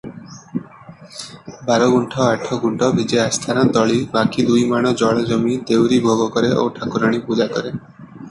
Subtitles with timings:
[1.67, 7.75] ବାରଗୁଣ୍ଠ ଆଠଗୁଣ୍ଠ ବିଜେ ଆସ୍ଥାନ ତଳି ବାକି ଦୁଇମାଣ ଜଳଜମି, ଦେଉରୀ ଭୋଗକରେ ଓ ଠାକୁରାଣୀ ପୂଜାକରେ।